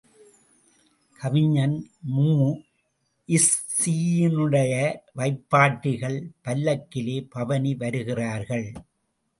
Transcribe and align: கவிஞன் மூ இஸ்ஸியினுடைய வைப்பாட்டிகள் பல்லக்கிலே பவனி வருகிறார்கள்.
கவிஞன் 1.19 1.75
மூ 2.15 2.31
இஸ்ஸியினுடைய 3.29 4.73
வைப்பாட்டிகள் 5.17 6.19
பல்லக்கிலே 6.43 7.17
பவனி 7.29 7.73
வருகிறார்கள். 7.75 8.67